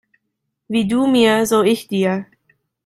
[0.67, 2.25] Wie du mir so ich dir.